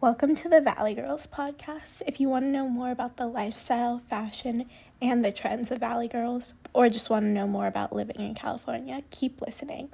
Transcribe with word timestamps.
Welcome 0.00 0.34
to 0.36 0.48
the 0.48 0.62
Valley 0.62 0.94
Girls 0.94 1.26
podcast. 1.26 2.00
If 2.06 2.20
you 2.20 2.30
want 2.30 2.46
to 2.46 2.50
know 2.50 2.66
more 2.66 2.90
about 2.90 3.18
the 3.18 3.26
lifestyle, 3.26 3.98
fashion, 3.98 4.64
and 5.02 5.22
the 5.22 5.30
trends 5.30 5.70
of 5.70 5.80
Valley 5.80 6.08
Girls, 6.08 6.54
or 6.72 6.88
just 6.88 7.10
want 7.10 7.24
to 7.24 7.28
know 7.28 7.46
more 7.46 7.66
about 7.66 7.94
living 7.94 8.16
in 8.16 8.34
California, 8.34 9.02
keep 9.10 9.42
listening. 9.42 9.90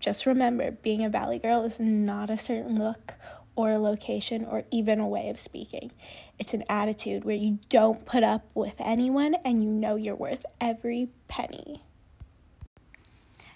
Just 0.00 0.26
remember, 0.26 0.70
being 0.70 1.02
a 1.02 1.08
Valley 1.08 1.38
Girl 1.38 1.64
is 1.64 1.80
not 1.80 2.28
a 2.28 2.36
certain 2.36 2.76
look 2.76 3.14
or 3.56 3.70
a 3.70 3.78
location 3.78 4.44
or 4.44 4.64
even 4.70 5.00
a 5.00 5.08
way 5.08 5.30
of 5.30 5.40
speaking. 5.40 5.92
It's 6.38 6.52
an 6.52 6.64
attitude 6.68 7.24
where 7.24 7.34
you 7.34 7.58
don't 7.70 8.04
put 8.04 8.22
up 8.22 8.50
with 8.52 8.74
anyone 8.78 9.34
and 9.46 9.64
you 9.64 9.70
know 9.70 9.96
you're 9.96 10.14
worth 10.14 10.44
every 10.60 11.08
penny. 11.26 11.82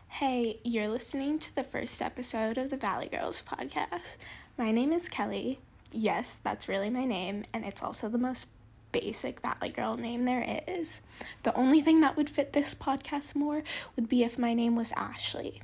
Hey, 0.09 0.59
you're 0.65 0.89
listening 0.89 1.39
to 1.41 1.55
the 1.55 1.65
first 1.65 2.01
episode 2.01 2.57
of 2.57 2.71
the 2.71 2.79
Valley 2.79 3.09
Girls 3.09 3.43
podcast. 3.47 4.17
My 4.57 4.73
name 4.73 4.95
is 4.95 5.11
Kelly 5.11 5.59
yes, 5.93 6.41
that's 6.43 6.69
really 6.69 6.91
my 6.91 7.05
name, 7.05 7.45
and 7.53 7.65
it's 7.65 7.83
also 7.83 8.09
the 8.09 8.19
most 8.19 8.47
basic 8.93 9.41
Valley 9.41 9.71
Girl 9.71 9.97
name 9.97 10.25
there 10.25 10.63
is. 10.69 11.01
The 11.43 11.55
only 11.55 11.81
thing 11.81 12.01
that 12.01 12.17
would 12.17 12.31
fit 12.31 12.53
this 12.53 12.75
podcast 12.75 13.35
more 13.35 13.63
would 13.97 14.09
be 14.09 14.23
if 14.23 14.39
my 14.39 14.55
name 14.55 14.77
was 14.77 14.93
Ashley. 14.97 15.63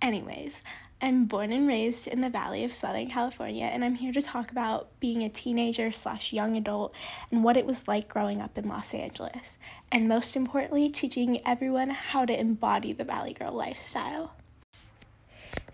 Anyways, 0.00 0.62
I'm 1.02 1.26
born 1.26 1.52
and 1.52 1.66
raised 1.66 2.06
in 2.06 2.20
the 2.20 2.30
Valley 2.30 2.64
of 2.64 2.72
Southern 2.72 3.10
California, 3.10 3.64
and 3.64 3.84
I'm 3.84 3.96
here 3.96 4.12
to 4.12 4.22
talk 4.22 4.50
about 4.50 4.88
being 5.00 5.22
a 5.22 5.28
teenager 5.28 5.92
slash 5.92 6.32
young 6.32 6.56
adult 6.56 6.94
and 7.30 7.42
what 7.42 7.56
it 7.56 7.66
was 7.66 7.88
like 7.88 8.08
growing 8.08 8.40
up 8.40 8.56
in 8.56 8.68
Los 8.68 8.94
Angeles, 8.94 9.58
and 9.90 10.08
most 10.08 10.36
importantly, 10.36 10.88
teaching 10.88 11.40
everyone 11.46 11.90
how 11.90 12.24
to 12.24 12.38
embody 12.38 12.92
the 12.92 13.04
Valley 13.04 13.34
Girl 13.34 13.52
lifestyle. 13.52 14.34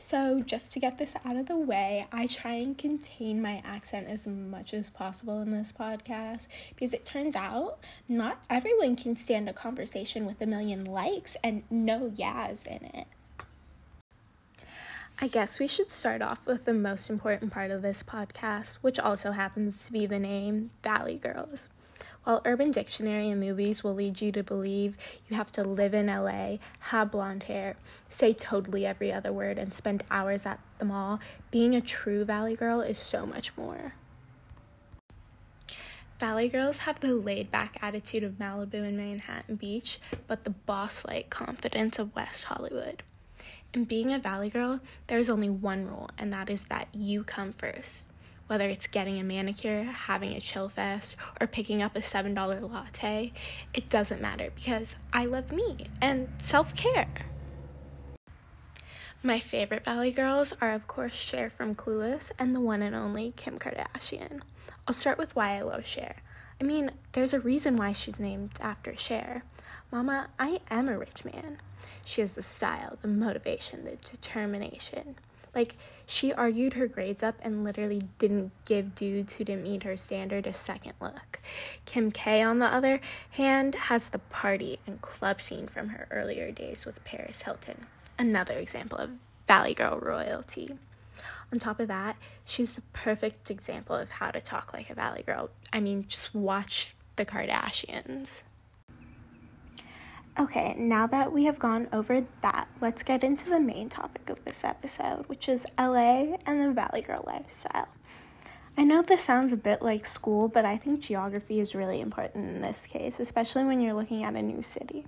So, 0.02 0.40
just 0.40 0.72
to 0.72 0.80
get 0.80 0.96
this 0.96 1.14
out 1.26 1.36
of 1.36 1.44
the 1.46 1.58
way, 1.58 2.06
I 2.10 2.26
try 2.26 2.54
and 2.54 2.76
contain 2.76 3.42
my 3.42 3.62
accent 3.62 4.08
as 4.08 4.26
much 4.26 4.72
as 4.72 4.88
possible 4.88 5.42
in 5.42 5.50
this 5.50 5.72
podcast 5.72 6.48
because 6.70 6.94
it 6.94 7.04
turns 7.04 7.36
out 7.36 7.78
not 8.08 8.38
everyone 8.48 8.96
can 8.96 9.14
stand 9.14 9.46
a 9.46 9.52
conversation 9.52 10.24
with 10.24 10.40
a 10.40 10.46
million 10.46 10.86
likes 10.86 11.36
and 11.44 11.64
no 11.68 12.10
yas 12.16 12.62
in 12.62 12.86
it. 12.94 13.08
I 15.20 15.28
guess 15.28 15.60
we 15.60 15.66
should 15.66 15.90
start 15.90 16.22
off 16.22 16.46
with 16.46 16.64
the 16.64 16.72
most 16.72 17.10
important 17.10 17.52
part 17.52 17.70
of 17.70 17.82
this 17.82 18.02
podcast, 18.02 18.76
which 18.76 18.98
also 18.98 19.32
happens 19.32 19.84
to 19.84 19.92
be 19.92 20.06
the 20.06 20.18
name 20.18 20.70
Valley 20.82 21.18
Girls. 21.18 21.68
While 22.24 22.42
Urban 22.44 22.70
Dictionary 22.70 23.30
and 23.30 23.40
movies 23.40 23.82
will 23.82 23.94
lead 23.94 24.20
you 24.20 24.30
to 24.32 24.42
believe 24.42 24.96
you 25.28 25.36
have 25.36 25.50
to 25.52 25.64
live 25.64 25.94
in 25.94 26.06
LA, 26.06 26.58
have 26.80 27.10
blonde 27.10 27.44
hair, 27.44 27.76
say 28.10 28.34
totally 28.34 28.84
every 28.84 29.10
other 29.10 29.32
word, 29.32 29.58
and 29.58 29.72
spend 29.72 30.04
hours 30.10 30.44
at 30.44 30.60
the 30.78 30.84
mall, 30.84 31.18
being 31.50 31.74
a 31.74 31.80
true 31.80 32.24
Valley 32.26 32.54
girl 32.54 32.82
is 32.82 32.98
so 32.98 33.24
much 33.24 33.56
more. 33.56 33.94
Valley 36.18 36.50
girls 36.50 36.78
have 36.78 37.00
the 37.00 37.14
laid 37.14 37.50
back 37.50 37.78
attitude 37.80 38.22
of 38.22 38.34
Malibu 38.34 38.86
and 38.86 38.98
Manhattan 38.98 39.56
Beach, 39.56 39.98
but 40.26 40.44
the 40.44 40.50
boss 40.50 41.06
like 41.06 41.30
confidence 41.30 41.98
of 41.98 42.14
West 42.14 42.44
Hollywood. 42.44 43.02
In 43.72 43.84
being 43.84 44.12
a 44.12 44.18
Valley 44.18 44.50
girl, 44.50 44.80
there's 45.06 45.30
only 45.30 45.48
one 45.48 45.86
rule, 45.86 46.10
and 46.18 46.30
that 46.34 46.50
is 46.50 46.64
that 46.64 46.88
you 46.92 47.24
come 47.24 47.54
first 47.54 48.04
whether 48.50 48.68
it's 48.68 48.88
getting 48.88 49.20
a 49.20 49.22
manicure, 49.22 49.84
having 49.84 50.32
a 50.32 50.40
chill 50.40 50.68
fest, 50.68 51.14
or 51.40 51.46
picking 51.46 51.82
up 51.82 51.94
a 51.94 52.00
$7 52.00 52.68
latte, 52.68 53.32
it 53.72 53.88
doesn't 53.88 54.20
matter 54.20 54.50
because 54.56 54.96
I 55.12 55.26
love 55.26 55.52
me 55.52 55.76
and 56.02 56.28
self 56.38 56.74
care. 56.74 57.06
My 59.22 59.38
favorite 59.38 59.84
Valley 59.84 60.10
girls 60.10 60.52
are, 60.60 60.72
of 60.72 60.88
course, 60.88 61.12
Cher 61.12 61.48
from 61.48 61.76
Clueless 61.76 62.32
and 62.40 62.52
the 62.52 62.60
one 62.60 62.82
and 62.82 62.96
only 62.96 63.34
Kim 63.36 63.56
Kardashian. 63.56 64.40
I'll 64.88 64.94
start 64.94 65.16
with 65.16 65.36
why 65.36 65.56
I 65.56 65.60
love 65.60 65.86
Cher. 65.86 66.16
I 66.60 66.64
mean, 66.64 66.90
there's 67.12 67.32
a 67.32 67.38
reason 67.38 67.76
why 67.76 67.92
she's 67.92 68.18
named 68.18 68.58
after 68.60 68.96
Cher. 68.96 69.44
Mama, 69.92 70.26
I 70.40 70.58
am 70.70 70.88
a 70.88 70.98
rich 70.98 71.24
man. 71.24 71.58
She 72.04 72.20
has 72.20 72.34
the 72.34 72.42
style, 72.42 72.98
the 73.00 73.06
motivation, 73.06 73.84
the 73.84 73.94
determination. 73.96 75.14
Like, 75.54 75.76
she 76.06 76.32
argued 76.32 76.74
her 76.74 76.86
grades 76.86 77.22
up 77.22 77.36
and 77.40 77.64
literally 77.64 78.02
didn't 78.18 78.52
give 78.66 78.94
dudes 78.94 79.34
who 79.34 79.44
didn't 79.44 79.64
meet 79.64 79.84
her 79.84 79.96
standard 79.96 80.46
a 80.46 80.52
second 80.52 80.94
look. 81.00 81.40
Kim 81.84 82.10
K, 82.10 82.42
on 82.42 82.58
the 82.58 82.66
other 82.66 83.00
hand, 83.30 83.74
has 83.74 84.08
the 84.08 84.18
party 84.18 84.78
and 84.86 85.00
club 85.00 85.40
scene 85.40 85.68
from 85.68 85.90
her 85.90 86.08
earlier 86.10 86.50
days 86.50 86.84
with 86.84 87.04
Paris 87.04 87.42
Hilton. 87.42 87.86
Another 88.18 88.54
example 88.54 88.98
of 88.98 89.10
Valley 89.46 89.74
Girl 89.74 89.98
royalty. 89.98 90.76
On 91.52 91.58
top 91.58 91.80
of 91.80 91.88
that, 91.88 92.16
she's 92.44 92.76
the 92.76 92.82
perfect 92.92 93.50
example 93.50 93.96
of 93.96 94.10
how 94.10 94.30
to 94.30 94.40
talk 94.40 94.72
like 94.72 94.90
a 94.90 94.94
Valley 94.94 95.22
Girl. 95.22 95.50
I 95.72 95.80
mean, 95.80 96.06
just 96.08 96.34
watch 96.34 96.94
the 97.16 97.26
Kardashians. 97.26 98.42
Okay, 100.38 100.74
now 100.78 101.06
that 101.08 101.32
we 101.32 101.44
have 101.44 101.58
gone 101.58 101.88
over 101.92 102.24
that, 102.42 102.68
let's 102.80 103.02
get 103.02 103.24
into 103.24 103.50
the 103.50 103.60
main 103.60 103.88
topic 103.88 104.30
of 104.30 104.42
this 104.44 104.62
episode, 104.62 105.26
which 105.26 105.48
is 105.48 105.66
LA 105.76 106.36
and 106.46 106.60
the 106.60 106.70
Valley 106.70 107.02
Girl 107.02 107.24
lifestyle. 107.26 107.88
I 108.78 108.84
know 108.84 109.02
this 109.02 109.24
sounds 109.24 109.52
a 109.52 109.56
bit 109.56 109.82
like 109.82 110.06
school, 110.06 110.48
but 110.48 110.64
I 110.64 110.76
think 110.76 111.00
geography 111.00 111.58
is 111.60 111.74
really 111.74 112.00
important 112.00 112.48
in 112.48 112.62
this 112.62 112.86
case, 112.86 113.18
especially 113.18 113.64
when 113.64 113.80
you're 113.80 113.92
looking 113.92 114.22
at 114.22 114.36
a 114.36 114.42
new 114.42 114.62
city. 114.62 115.04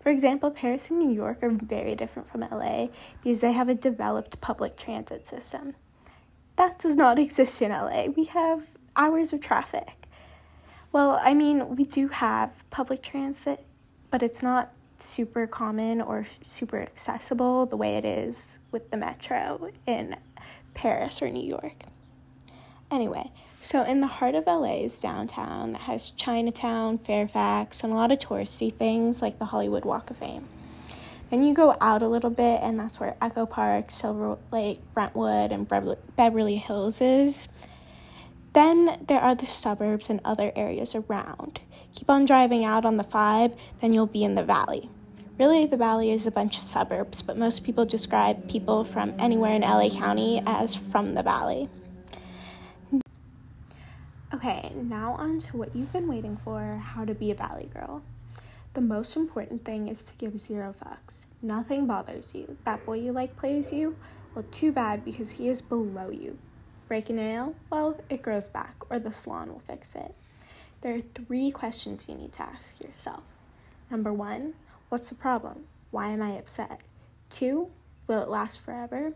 For 0.00 0.08
example, 0.10 0.50
Paris 0.50 0.88
and 0.88 0.98
New 0.98 1.12
York 1.12 1.42
are 1.42 1.50
very 1.50 1.94
different 1.94 2.28
from 2.28 2.40
LA 2.40 2.88
because 3.22 3.40
they 3.40 3.52
have 3.52 3.68
a 3.68 3.74
developed 3.74 4.40
public 4.40 4.76
transit 4.76 5.28
system. 5.28 5.74
That 6.56 6.78
does 6.78 6.96
not 6.96 7.18
exist 7.20 7.60
in 7.60 7.70
LA. 7.70 8.06
We 8.06 8.24
have 8.24 8.66
hours 8.96 9.34
of 9.34 9.42
traffic. 9.42 10.08
Well, 10.90 11.20
I 11.22 11.34
mean, 11.34 11.76
we 11.76 11.84
do 11.84 12.08
have 12.08 12.50
public 12.70 13.02
transit 13.02 13.64
but 14.10 14.22
it's 14.22 14.42
not 14.42 14.72
super 14.98 15.46
common 15.46 16.00
or 16.00 16.26
super 16.42 16.80
accessible 16.80 17.64
the 17.66 17.76
way 17.76 17.96
it 17.96 18.04
is 18.04 18.58
with 18.70 18.90
the 18.90 18.96
metro 18.96 19.70
in 19.86 20.16
Paris 20.74 21.22
or 21.22 21.30
New 21.30 21.46
York. 21.46 21.84
Anyway, 22.90 23.30
so 23.62 23.84
in 23.84 24.00
the 24.00 24.06
heart 24.06 24.34
of 24.34 24.46
LA's 24.46 25.00
downtown 25.00 25.72
that 25.72 25.82
has 25.82 26.10
Chinatown, 26.10 26.98
Fairfax, 26.98 27.84
and 27.84 27.92
a 27.92 27.96
lot 27.96 28.10
of 28.10 28.18
touristy 28.18 28.72
things 28.72 29.22
like 29.22 29.38
the 29.38 29.46
Hollywood 29.46 29.84
Walk 29.84 30.10
of 30.10 30.16
Fame. 30.16 30.46
Then 31.30 31.44
you 31.44 31.54
go 31.54 31.76
out 31.80 32.02
a 32.02 32.08
little 32.08 32.30
bit, 32.30 32.60
and 32.60 32.78
that's 32.78 32.98
where 32.98 33.14
Echo 33.22 33.46
Park, 33.46 33.92
Silver 33.92 34.36
Lake, 34.50 34.80
Brentwood, 34.94 35.52
and 35.52 35.68
Beverly 36.16 36.56
Hills 36.56 37.00
is. 37.00 37.48
Then 38.52 39.04
there 39.06 39.20
are 39.20 39.36
the 39.36 39.46
suburbs 39.46 40.10
and 40.10 40.20
other 40.24 40.50
areas 40.56 40.96
around. 40.96 41.60
Keep 41.94 42.08
on 42.08 42.24
driving 42.24 42.64
out 42.64 42.84
on 42.84 42.96
the 42.96 43.04
5, 43.04 43.52
then 43.80 43.92
you'll 43.92 44.06
be 44.06 44.22
in 44.22 44.34
the 44.34 44.44
valley. 44.44 44.88
Really, 45.38 45.66
the 45.66 45.76
valley 45.76 46.10
is 46.10 46.26
a 46.26 46.30
bunch 46.30 46.58
of 46.58 46.64
suburbs, 46.64 47.22
but 47.22 47.38
most 47.38 47.64
people 47.64 47.86
describe 47.86 48.48
people 48.48 48.84
from 48.84 49.14
anywhere 49.18 49.54
in 49.54 49.62
LA 49.62 49.88
County 49.88 50.42
as 50.46 50.74
from 50.74 51.14
the 51.14 51.22
valley. 51.22 51.68
Okay, 54.32 54.70
now 54.74 55.14
on 55.14 55.40
to 55.40 55.56
what 55.56 55.74
you've 55.74 55.92
been 55.92 56.06
waiting 56.06 56.36
for 56.44 56.76
how 56.76 57.04
to 57.04 57.14
be 57.14 57.30
a 57.30 57.34
valley 57.34 57.68
girl. 57.74 58.02
The 58.74 58.80
most 58.80 59.16
important 59.16 59.64
thing 59.64 59.88
is 59.88 60.04
to 60.04 60.14
give 60.14 60.38
zero 60.38 60.72
fucks. 60.80 61.24
Nothing 61.42 61.86
bothers 61.86 62.34
you. 62.34 62.56
That 62.64 62.86
boy 62.86 63.00
you 63.00 63.10
like 63.10 63.36
plays 63.36 63.72
you? 63.72 63.96
Well, 64.34 64.44
too 64.52 64.70
bad 64.70 65.04
because 65.04 65.30
he 65.30 65.48
is 65.48 65.60
below 65.60 66.10
you. 66.10 66.38
Break 66.86 67.10
a 67.10 67.14
nail? 67.14 67.54
Well, 67.70 68.00
it 68.08 68.22
grows 68.22 68.48
back, 68.48 68.74
or 68.88 69.00
the 69.00 69.12
salon 69.12 69.52
will 69.52 69.58
fix 69.58 69.96
it. 69.96 70.14
There 70.82 70.94
are 70.94 71.00
three 71.00 71.50
questions 71.50 72.08
you 72.08 72.14
need 72.14 72.32
to 72.34 72.42
ask 72.42 72.80
yourself. 72.80 73.22
Number 73.90 74.12
one, 74.12 74.54
what's 74.88 75.10
the 75.10 75.14
problem? 75.14 75.64
Why 75.90 76.08
am 76.08 76.22
I 76.22 76.38
upset? 76.38 76.82
Two, 77.28 77.70
will 78.06 78.22
it 78.22 78.28
last 78.28 78.60
forever? 78.60 79.12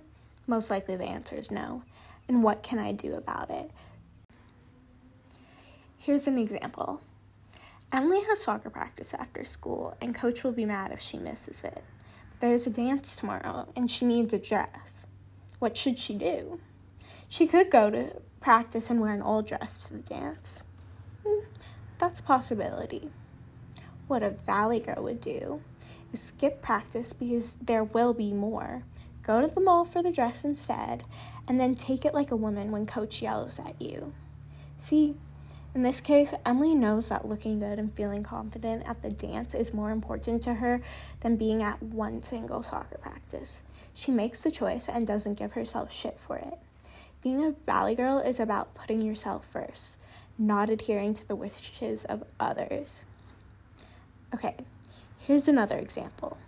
Most 0.47 0.71
likely 0.71 0.97
the 0.97 1.05
answer 1.05 1.37
is 1.37 1.51
no. 1.51 1.83
And 2.29 2.43
what 2.43 2.63
can 2.63 2.79
I 2.79 2.93
do 2.93 3.15
about 3.15 3.51
it? 3.51 3.71
Here's 5.99 6.27
an 6.27 6.37
example 6.37 7.01
Emily 7.91 8.23
has 8.25 8.43
soccer 8.43 8.69
practice 8.69 9.15
after 9.15 9.45
school, 9.45 9.97
and 10.03 10.15
coach 10.15 10.45
will 10.45 10.53
be 10.53 10.67
mad 10.67 10.93
if 10.93 11.01
she 11.01 11.17
misses 11.17 11.65
it. 11.65 11.83
But 12.41 12.49
there's 12.49 12.67
a 12.67 12.71
dance 12.71 13.17
tomorrow, 13.17 13.69
and 13.75 13.91
she 13.91 14.05
needs 14.05 14.35
a 14.35 14.39
dress. 14.39 15.07
What 15.61 15.79
should 15.79 15.99
she 15.99 16.15
do? 16.15 16.61
She 17.29 17.47
could 17.47 17.71
go 17.71 17.89
to 17.89 18.21
practice 18.41 18.91
and 18.91 19.01
wear 19.01 19.15
an 19.15 19.23
old 19.23 19.47
dress 19.47 19.85
to 19.85 19.95
the 19.95 20.01
dance. 20.01 20.63
That's 21.99 22.21
a 22.21 22.23
possibility. 22.23 23.11
What 24.07 24.23
a 24.23 24.31
valley 24.31 24.81
girl 24.81 25.03
would 25.03 25.21
do 25.21 25.63
is 26.13 26.21
skip 26.21 26.63
practice 26.63 27.13
because 27.13 27.55
there 27.55 27.85
will 27.85 28.13
be 28.13 28.33
more. 28.33 28.83
Go 29.23 29.41
to 29.41 29.47
the 29.47 29.61
mall 29.61 29.85
for 29.85 30.03
the 30.03 30.13
dress 30.13 30.45
instead, 30.45 31.05
and 31.49 31.59
then 31.59 31.75
take 31.75 32.05
it 32.05 32.15
like 32.15 32.31
a 32.31 32.37
woman 32.37 32.71
when 32.71 32.85
coach 32.85 33.23
yells 33.23 33.59
at 33.59 33.81
you. 33.81 34.13
See, 34.77 35.15
in 35.75 35.83
this 35.83 36.01
case, 36.01 36.35
Emily 36.47 36.75
knows 36.75 37.09
that 37.09 37.27
looking 37.27 37.59
good 37.59 37.79
and 37.79 37.93
feeling 37.95 38.23
confident 38.23 38.87
at 38.87 39.03
the 39.03 39.11
dance 39.11 39.55
is 39.55 39.75
more 39.75 39.91
important 39.91 40.43
to 40.45 40.55
her 40.55 40.83
than 41.21 41.37
being 41.37 41.63
at 41.63 41.83
one 41.83 42.23
single 42.23 42.63
soccer 42.63 42.99
practice. 42.99 43.63
She 43.93 44.13
makes 44.13 44.43
the 44.43 44.53
choice 44.53 44.89
and 44.89 45.07
doesn't 45.07 45.39
give 45.39 45.53
herself 45.55 45.93
shit 45.93 46.19
for 46.19 46.37
it. 46.37 46.59
Being 47.23 47.43
a 47.43 47.55
Valley 47.67 47.95
Girl 47.95 48.19
is 48.19 48.39
about 48.39 48.75
putting 48.75 49.03
yourself 49.03 49.47
first, 49.51 49.97
not 50.39 50.71
adhering 50.71 51.15
to 51.15 51.27
the 51.27 51.37
wishes 51.37 52.05
of 52.05 52.25
others. 52.41 53.01
Okay, 54.35 54.57
here's 55.19 55.49
another 55.49 55.79
example. 55.79 56.39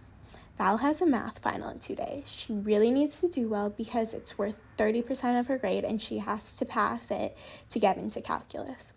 Val 0.59 0.79
has 0.79 1.03
a 1.03 1.07
math 1.07 1.39
final 1.39 1.69
in 1.69 1.79
two 1.79 1.95
days. 1.95 2.25
She 2.27 2.53
really 2.53 2.91
needs 2.91 3.21
to 3.21 3.29
do 3.29 3.49
well 3.49 3.69
because 3.69 4.15
it's 4.15 4.39
worth 4.39 4.57
30% 4.79 5.39
of 5.39 5.49
her 5.49 5.59
grade 5.59 5.85
and 5.85 6.01
she 6.01 6.19
has 6.19 6.55
to 6.55 6.65
pass 6.65 7.11
it 7.11 7.37
to 7.71 7.79
get 7.79 7.99
into 7.99 8.23
calculus. 8.23 8.93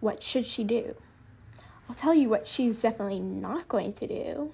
What 0.00 0.22
should 0.22 0.46
she 0.46 0.62
do? 0.62 0.96
I'll 1.88 1.94
tell 1.94 2.14
you 2.14 2.28
what 2.28 2.46
she's 2.46 2.82
definitely 2.82 3.20
not 3.20 3.68
going 3.68 3.94
to 3.94 4.06
do. 4.06 4.52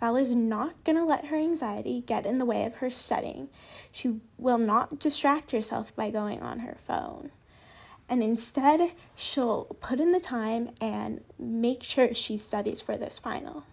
Val 0.00 0.16
is 0.16 0.34
not 0.34 0.82
going 0.84 0.96
to 0.96 1.04
let 1.04 1.26
her 1.26 1.36
anxiety 1.36 2.04
get 2.06 2.24
in 2.24 2.38
the 2.38 2.44
way 2.44 2.64
of 2.64 2.76
her 2.76 2.90
studying. 2.90 3.48
She 3.90 4.20
will 4.38 4.58
not 4.58 5.00
distract 5.00 5.50
herself 5.50 5.94
by 5.96 6.10
going 6.10 6.40
on 6.40 6.60
her 6.60 6.76
phone. 6.86 7.32
And 8.08 8.22
instead, 8.22 8.92
she'll 9.14 9.64
put 9.80 10.00
in 10.00 10.12
the 10.12 10.20
time 10.20 10.70
and 10.80 11.22
make 11.38 11.82
sure 11.82 12.14
she 12.14 12.38
studies 12.38 12.80
for 12.80 12.96
this 12.96 13.18
final 13.18 13.64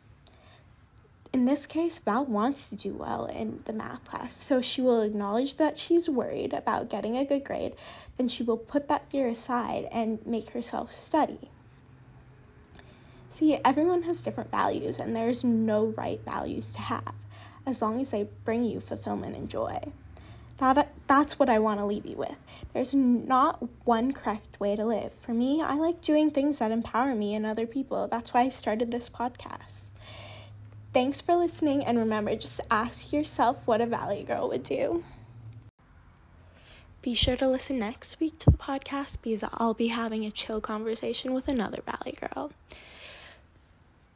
in 1.35 1.43
this 1.43 1.65
case, 1.65 1.97
Val 1.97 2.23
wants 2.23 2.69
to 2.69 2.75
do 2.75 2.93
well 2.93 3.25
in 3.25 3.61
the 3.65 3.73
math 3.73 4.05
class, 4.05 4.41
so 4.41 4.61
she 4.61 4.79
will 4.81 5.01
acknowledge 5.01 5.57
that 5.57 5.77
she's 5.77 6.07
worried 6.07 6.53
about 6.53 6.89
getting 6.89 7.17
a 7.17 7.25
good 7.25 7.43
grade, 7.43 7.75
then 8.15 8.29
she 8.29 8.41
will 8.41 8.55
put 8.55 8.87
that 8.87 9.11
fear 9.11 9.27
aside 9.27 9.89
and 9.91 10.25
make 10.25 10.51
herself 10.51 10.93
study. 10.93 11.49
See, 13.29 13.59
everyone 13.65 14.03
has 14.03 14.21
different 14.21 14.49
values, 14.49 14.97
and 14.97 15.13
there's 15.13 15.43
no 15.43 15.87
right 15.97 16.21
values 16.23 16.71
to 16.71 16.79
have, 16.79 17.13
as 17.65 17.81
long 17.81 17.99
as 17.99 18.11
they 18.11 18.29
bring 18.45 18.63
you 18.63 18.79
fulfillment 18.79 19.35
and 19.35 19.49
joy. 19.49 19.91
That, 20.59 20.94
that's 21.07 21.37
what 21.37 21.49
I 21.49 21.59
want 21.59 21.79
to 21.79 21.85
leave 21.85 22.05
you 22.05 22.15
with. 22.15 22.35
There's 22.73 22.95
not 22.95 23.63
one 23.85 24.11
correct 24.11 24.59
way 24.59 24.75
to 24.75 24.85
live. 24.85 25.13
For 25.21 25.33
me, 25.33 25.61
I 25.61 25.75
like 25.75 26.01
doing 26.01 26.31
things 26.31 26.59
that 26.59 26.71
empower 26.71 27.15
me 27.15 27.35
and 27.35 27.45
other 27.45 27.67
people. 27.67 28.07
That's 28.07 28.33
why 28.33 28.41
I 28.41 28.49
started 28.49 28.91
this 28.91 29.09
podcast. 29.09 29.89
Thanks 30.93 31.21
for 31.21 31.35
listening, 31.35 31.85
and 31.85 31.97
remember 31.97 32.35
just 32.35 32.61
ask 32.71 33.11
yourself 33.11 33.65
what 33.65 33.81
a 33.81 33.85
Valley 33.85 34.23
Girl 34.23 34.47
would 34.49 34.63
do. 34.63 35.03
Be 37.01 37.13
sure 37.13 37.37
to 37.37 37.47
listen 37.47 37.77
next 37.77 38.19
week 38.19 38.39
to 38.39 38.49
the 38.49 38.57
podcast 38.57 39.21
because 39.21 39.43
I'll 39.53 39.75
be 39.75 39.89
having 39.89 40.25
a 40.25 40.31
chill 40.31 40.59
conversation 40.59 41.33
with 41.33 41.47
another 41.47 41.83
Valley 41.85 42.13
Girl. 42.19 42.51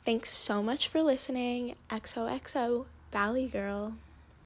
Thanks 0.06 0.32
so 0.32 0.64
much 0.64 0.88
for 0.88 1.04
listening. 1.04 1.76
XOXO, 1.92 2.86
Valley 3.12 3.48
Girl. 3.48 3.94